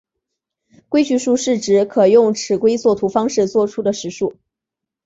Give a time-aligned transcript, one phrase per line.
[0.89, 4.33] 规矩数是指可用尺规作图方式作出的实数。